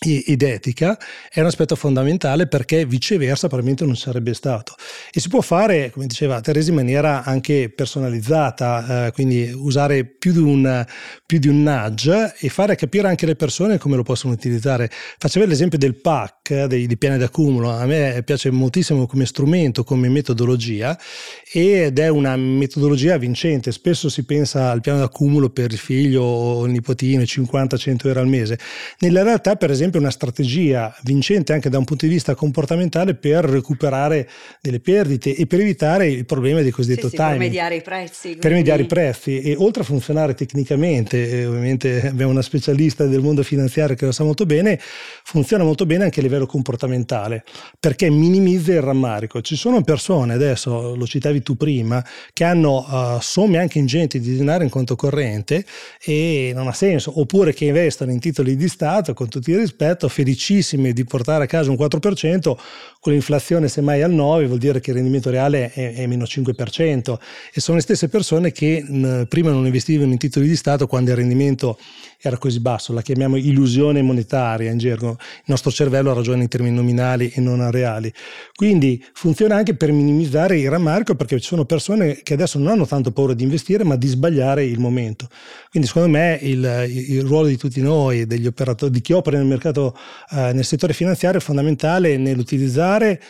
ed 0.00 0.42
etica 0.42 0.98
è 1.30 1.40
un 1.40 1.46
aspetto 1.46 1.74
fondamentale 1.74 2.46
perché 2.46 2.86
viceversa 2.86 3.48
probabilmente 3.48 3.84
non 3.84 3.96
sarebbe 3.96 4.34
stato. 4.34 4.74
E 5.12 5.20
si 5.20 5.28
può 5.28 5.40
fare 5.40 5.90
come 5.90 6.06
diceva 6.06 6.40
Teresa 6.40 6.70
in 6.70 6.76
maniera 6.76 7.24
anche 7.24 7.72
personalizzata 7.74 9.06
eh, 9.06 9.12
quindi 9.12 9.50
usare 9.54 10.04
più 10.04 10.32
di, 10.32 10.38
un, 10.38 10.86
più 11.26 11.38
di 11.38 11.48
un 11.48 11.62
nudge 11.62 12.34
e 12.38 12.48
fare 12.48 12.76
capire 12.76 13.08
anche 13.08 13.26
le 13.26 13.34
persone 13.34 13.78
come 13.78 13.96
lo 13.96 14.02
possono 14.02 14.32
utilizzare. 14.32 14.90
Faceva 15.18 15.46
l'esempio 15.46 15.78
del 15.78 16.00
PAC 16.00 16.64
dei, 16.64 16.86
dei 16.86 16.96
piani 16.96 17.18
d'accumulo. 17.18 17.70
A 17.70 17.86
me 17.86 18.22
piace 18.24 18.50
moltissimo 18.50 19.06
come 19.06 19.26
strumento 19.26 19.84
come 19.84 20.08
metodologia 20.08 20.98
ed 21.52 21.98
è 21.98 22.08
una 22.08 22.36
metodologia 22.36 23.16
vincente. 23.18 23.72
Spesso 23.72 24.08
si 24.08 24.24
pensa 24.24 24.70
al 24.70 24.80
piano 24.80 25.00
d'accumulo 25.00 25.50
per 25.50 25.72
il 25.72 25.78
figlio 25.78 26.22
o 26.22 26.64
il 26.66 26.72
nipotino 26.72 27.22
50-100 27.22 28.06
euro 28.06 28.20
al 28.20 28.28
mese. 28.28 28.58
Nella 29.00 29.22
realtà 29.22 29.56
per 29.56 29.70
esempio 29.70 29.87
esempio 29.88 30.00
una 30.00 30.10
strategia 30.10 30.94
vincente 31.02 31.52
anche 31.52 31.68
da 31.68 31.78
un 31.78 31.84
punto 31.84 32.06
di 32.06 32.12
vista 32.12 32.34
comportamentale 32.34 33.14
per 33.14 33.44
recuperare 33.44 34.28
delle 34.60 34.80
perdite 34.80 35.34
e 35.34 35.46
per 35.46 35.60
evitare 35.60 36.08
il 36.08 36.24
problema 36.24 36.60
di 36.60 36.70
cosiddetto 36.70 37.08
sì, 37.08 37.16
sì, 37.16 37.16
timing. 37.16 37.38
Per 37.38 37.46
mediare 37.46 37.74
i 37.76 37.82
prezzi. 37.82 38.20
Quindi... 38.20 38.40
Per 38.40 38.52
mediare 38.52 38.82
i 38.82 38.86
prezzi 38.86 39.40
e 39.40 39.54
oltre 39.56 39.82
a 39.82 39.84
funzionare 39.84 40.34
tecnicamente, 40.34 41.46
ovviamente 41.46 42.06
abbiamo 42.08 42.30
una 42.30 42.42
specialista 42.42 43.06
del 43.06 43.20
mondo 43.20 43.42
finanziario 43.42 43.96
che 43.96 44.04
lo 44.04 44.12
sa 44.12 44.24
molto 44.24 44.46
bene, 44.46 44.78
funziona 45.24 45.64
molto 45.64 45.86
bene 45.86 46.04
anche 46.04 46.20
a 46.20 46.22
livello 46.22 46.46
comportamentale 46.46 47.44
perché 47.80 48.10
minimizza 48.10 48.72
il 48.72 48.82
rammarico. 48.82 49.40
Ci 49.40 49.56
sono 49.56 49.82
persone, 49.82 50.34
adesso 50.34 50.94
lo 50.94 51.06
citavi 51.06 51.42
tu 51.42 51.56
prima, 51.56 52.04
che 52.32 52.44
hanno 52.44 52.86
uh, 53.16 53.20
somme 53.20 53.58
anche 53.58 53.78
ingenti 53.78 54.20
di 54.20 54.36
denaro 54.36 54.62
in 54.62 54.70
conto 54.70 54.96
corrente 54.96 55.64
e 56.02 56.52
non 56.54 56.68
ha 56.68 56.72
senso, 56.72 57.18
oppure 57.20 57.54
che 57.54 57.66
investono 57.66 58.10
in 58.10 58.18
titoli 58.18 58.56
di 58.56 58.68
Stato 58.68 59.14
con 59.14 59.28
tutti 59.28 59.50
i 59.50 59.56
risparmi 59.56 59.67
rispetto, 59.68 60.08
felicissimi 60.08 60.92
di 60.92 61.04
portare 61.04 61.44
a 61.44 61.46
casa 61.46 61.70
un 61.70 61.76
4%, 61.76 62.56
con 63.00 63.12
l'inflazione 63.12 63.68
semmai 63.68 64.02
al 64.02 64.12
9% 64.12 64.46
vuol 64.46 64.58
dire 64.58 64.80
che 64.80 64.90
il 64.90 64.96
rendimento 64.96 65.30
reale 65.30 65.70
è, 65.70 65.94
è 65.94 66.06
meno 66.06 66.24
5% 66.24 67.16
e 67.52 67.60
sono 67.60 67.76
le 67.76 67.82
stesse 67.82 68.08
persone 68.08 68.50
che 68.50 68.82
mh, 68.82 69.24
prima 69.28 69.50
non 69.50 69.66
investivano 69.66 70.10
in 70.10 70.18
titoli 70.18 70.48
di 70.48 70.56
Stato 70.56 70.86
quando 70.86 71.10
il 71.10 71.16
rendimento 71.16 71.78
era 72.20 72.36
così 72.36 72.58
basso, 72.58 72.92
la 72.92 73.02
chiamiamo 73.02 73.36
illusione 73.36 74.02
monetaria 74.02 74.72
in 74.72 74.78
gergo, 74.78 75.10
il 75.10 75.44
nostro 75.44 75.70
cervello 75.70 76.12
ragiona 76.12 76.42
in 76.42 76.48
termini 76.48 76.74
nominali 76.74 77.30
e 77.32 77.40
non 77.40 77.70
reali. 77.70 78.12
Quindi 78.54 79.04
funziona 79.12 79.54
anche 79.54 79.74
per 79.74 79.92
minimizzare 79.92 80.58
il 80.58 80.68
rammarico 80.68 81.14
perché 81.14 81.38
ci 81.38 81.46
sono 81.46 81.64
persone 81.64 82.20
che 82.24 82.34
adesso 82.34 82.58
non 82.58 82.68
hanno 82.68 82.86
tanto 82.86 83.12
paura 83.12 83.34
di 83.34 83.44
investire 83.44 83.84
ma 83.84 83.94
di 83.94 84.08
sbagliare 84.08 84.64
il 84.64 84.80
momento. 84.80 85.28
Quindi 85.70 85.88
secondo 85.88 86.08
me 86.08 86.38
il, 86.42 86.86
il 86.88 87.22
ruolo 87.22 87.46
di 87.46 87.56
tutti 87.56 87.80
noi, 87.80 88.26
degli 88.26 88.46
operatori, 88.46 88.90
di 88.90 89.00
chi 89.00 89.12
opera 89.12 89.36
nel 89.36 89.46
mercato, 89.46 89.57
eh, 90.30 90.52
nel 90.52 90.64
settore 90.64 90.92
finanziario 90.92 91.38
è 91.38 91.42
fondamentale 91.42 92.16
nell'utilizzare 92.16 93.20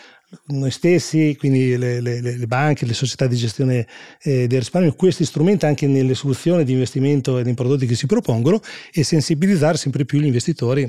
noi 0.49 0.71
stessi, 0.71 1.35
quindi 1.39 1.77
le, 1.77 2.01
le, 2.01 2.21
le, 2.21 2.47
banche, 2.47 2.85
le 2.85 2.93
società 2.93 3.27
di 3.27 3.37
gestione 3.37 3.87
eh, 4.23 4.47
del 4.47 4.59
risparmio, 4.59 4.95
questi 4.95 5.25
strumenti 5.25 5.65
anche 5.65 5.87
nelle 5.87 6.15
soluzioni 6.15 6.65
di 6.65 6.73
investimento 6.73 7.39
e 7.39 7.45
nei 7.45 7.55
prodotti 7.55 7.87
che 7.87 7.95
si 7.95 8.07
propongono 8.07 8.61
e 8.93 9.05
sensibilizzare 9.05 9.79
sempre 9.79 10.05
più 10.05 10.21
gli 10.21 10.27
investitori 10.27 10.83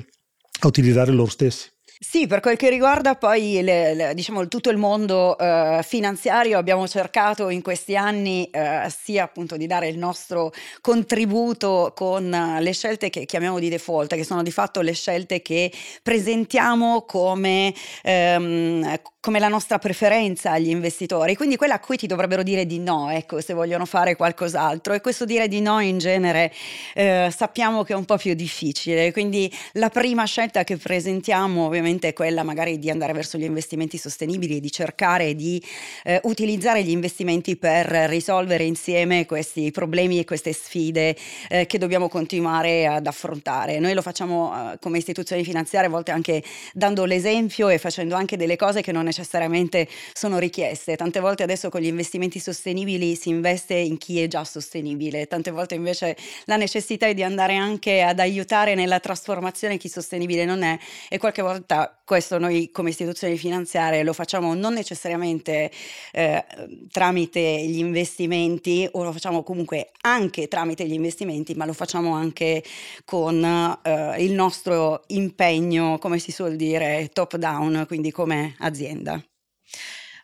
a 0.62 0.68
utilizzare 0.68 1.12
loro 1.12 1.30
stessi. 1.30 1.70
Sì, 2.02 2.28
per 2.28 2.40
quel 2.40 2.56
che 2.56 2.70
riguarda 2.70 3.16
poi 3.16 3.62
le, 3.62 3.94
le, 3.94 4.14
diciamo, 4.14 4.48
tutto 4.48 4.70
il 4.70 4.78
mondo 4.78 5.38
eh, 5.38 5.82
finanziario, 5.84 6.58
abbiamo 6.58 6.88
cercato 6.88 7.50
in 7.50 7.62
questi 7.62 7.98
anni 7.98 8.50
eh, 8.52 8.88
sia 8.90 9.24
appunto 9.26 9.58
di 9.58 9.68
dare 9.68 9.90
il 9.90 9.98
nostro 9.98 10.54
contributo 10.80 11.92
con 11.94 12.30
le 12.62 12.72
scelte 12.72 13.10
che 13.10 13.26
chiamiamo 13.26 13.60
di 13.60 13.68
default, 13.68 14.16
che 14.16 14.24
sono 14.24 14.44
di 14.44 14.52
fatto 14.52 14.80
le 14.80 14.94
scelte 14.94 15.42
che 15.42 15.74
presentiamo 16.02 17.02
come, 17.02 17.74
ehm, 18.04 18.96
come 19.22 19.40
la 19.40 19.50
nostra 19.50 19.80
preferenza 19.80 20.52
agli 20.52 20.70
investitori, 20.70 21.36
quindi 21.36 21.58
quella 21.58 21.74
a 21.74 21.80
cui 21.80 21.98
ti 21.98 22.08
dovrebbero 22.08 22.42
dire 22.42 22.66
di 22.66 22.80
no, 22.80 23.10
ecco, 23.10 23.42
se 23.42 23.54
vogliono 23.54 23.86
fare 23.86 24.16
qualcos'altro. 24.16 24.94
E 24.94 25.02
questo 25.02 25.26
dire 25.26 25.50
di 25.50 25.60
no 25.60 25.82
in 25.82 25.98
genere 25.98 26.54
eh, 26.94 27.30
sappiamo 27.36 27.84
che 27.84 27.92
è 27.92 27.96
un 27.98 28.06
po' 28.06 28.16
più 28.16 28.34
difficile. 28.34 29.12
Quindi 29.12 29.54
la 29.74 29.90
prima 29.90 30.24
scelta 30.24 30.64
che 30.64 30.78
presentiamo 30.78 31.66
ovviamente 31.66 32.08
è 32.08 32.14
quella 32.14 32.44
magari 32.44 32.80
di 32.80 32.90
andare 32.90 33.12
verso 33.12 33.38
gli 33.38 33.44
investimenti 33.44 33.98
sostenibili 33.98 34.56
e 34.56 34.60
di 34.62 34.72
cercare 34.72 35.36
di 35.36 35.62
eh, 36.06 36.22
utilizzare 36.24 36.82
gli 36.82 36.90
investimenti 36.90 37.58
per 37.58 37.88
risolvere 38.08 38.64
insieme 38.64 39.26
questi 39.26 39.70
problemi 39.72 40.20
e 40.20 40.24
queste 40.24 40.54
sfide 40.54 41.14
eh, 41.50 41.66
che 41.66 41.78
dobbiamo 41.78 42.08
continuare 42.08 42.88
ad 42.88 43.06
affrontare. 43.06 43.80
Noi 43.80 43.94
lo 43.94 44.02
facciamo 44.02 44.72
eh, 44.72 44.78
come 44.80 44.98
istituzioni 44.98 45.44
finanziarie, 45.44 45.90
a 45.90 45.92
volte 45.92 46.12
anche 46.12 46.42
dando 46.72 47.04
l'esempio 47.04 47.68
e 47.68 47.78
facendo 47.78 48.16
anche 48.16 48.38
delle 48.38 48.56
cose 48.56 48.82
che 48.82 48.94
non 48.94 49.08
necessariamente 49.10 49.88
sono 50.14 50.38
richieste. 50.38 50.96
Tante 50.96 51.20
volte 51.20 51.44
adesso 51.44 51.70
con 51.70 51.82
gli 51.82 51.88
investimenti 51.88 52.40
sostenibili 52.40 53.16
si 53.16 53.30
investe 53.30 53.74
in 53.74 53.98
chi 53.98 54.22
è 54.22 54.28
già 54.28 54.44
sostenibile, 54.44 55.28
tante 55.28 55.52
volte 55.52 55.76
invece 55.76 56.16
la 56.46 56.56
necessità 56.56 57.08
è 57.08 57.14
di 57.14 57.24
andare 57.24 57.56
anche 57.56 58.02
ad 58.02 58.20
aiutare 58.20 58.76
nella 58.76 59.00
trasformazione 59.00 59.78
chi 59.78 59.90
sostenibile 59.90 60.46
non 60.46 60.62
è 60.64 60.78
e 61.10 61.18
qualche 61.18 61.42
volta 61.42 61.94
questo 62.06 62.40
noi 62.40 62.72
come 62.72 62.90
istituzioni 62.90 63.38
finanziarie 63.38 64.02
lo 64.04 64.14
facciamo 64.14 64.56
non 64.56 64.74
necessariamente 64.74 65.70
eh, 66.12 66.44
tramite 66.92 67.40
gli 67.40 67.78
investimenti 67.78 68.88
o 68.92 69.04
lo 69.04 69.12
facciamo 69.12 69.44
comunque 69.44 69.92
anche 70.02 70.48
tramite 70.48 70.86
gli 70.86 70.94
investimenti, 70.94 71.54
ma 71.54 71.66
lo 71.66 71.74
facciamo 71.74 72.14
anche 72.14 72.64
con 73.06 73.44
eh, 73.44 74.24
il 74.24 74.34
nostro 74.34 75.04
impegno, 75.08 75.98
come 76.00 76.20
si 76.20 76.32
suol 76.32 76.56
dire, 76.56 77.10
top 77.14 77.36
down, 77.38 77.86
quindi 77.88 78.12
come 78.12 78.56
azienda. 78.60 78.99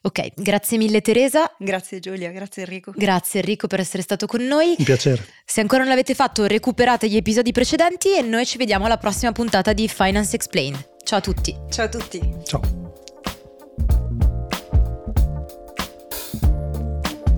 Ok, 0.05 0.33
grazie 0.35 0.77
mille 0.77 1.01
Teresa. 1.01 1.51
Grazie 1.57 1.99
Giulia, 1.99 2.29
grazie 2.29 2.61
Enrico. 2.61 2.91
Grazie 2.95 3.39
Enrico 3.39 3.65
per 3.65 3.79
essere 3.79 4.03
stato 4.03 4.27
con 4.27 4.43
noi. 4.45 4.75
Un 4.77 4.85
piacere. 4.85 5.25
Se 5.43 5.61
ancora 5.61 5.81
non 5.81 5.89
l'avete 5.89 6.13
fatto, 6.13 6.45
recuperate 6.45 7.09
gli 7.09 7.15
episodi 7.15 7.51
precedenti 7.51 8.15
e 8.15 8.21
noi 8.21 8.45
ci 8.45 8.59
vediamo 8.59 8.85
alla 8.85 8.97
prossima 8.97 9.31
puntata 9.31 9.73
di 9.73 9.87
Finance 9.87 10.35
Explained. 10.35 10.89
Ciao 11.03 11.17
a 11.17 11.21
tutti. 11.21 11.57
Ciao 11.71 11.85
a 11.85 11.89
tutti. 11.89 12.21
Ciao. 12.43 12.61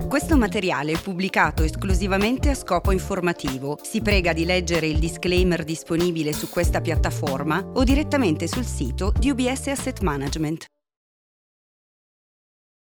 Questo 0.06 0.36
materiale 0.36 0.92
è 0.92 1.00
pubblicato 1.00 1.62
esclusivamente 1.62 2.50
a 2.50 2.54
scopo 2.54 2.92
informativo. 2.92 3.78
Si 3.82 4.02
prega 4.02 4.34
di 4.34 4.44
leggere 4.44 4.86
il 4.86 4.98
disclaimer 4.98 5.64
disponibile 5.64 6.34
su 6.34 6.50
questa 6.50 6.82
piattaforma 6.82 7.62
o 7.74 7.82
direttamente 7.82 8.46
sul 8.46 8.64
sito 8.66 9.10
di 9.18 9.30
UBS 9.30 9.68
Asset 9.68 10.00
Management. 10.00 10.66